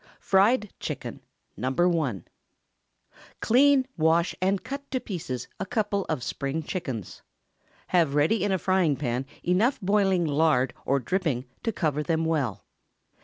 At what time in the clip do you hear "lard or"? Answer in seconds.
10.25-10.99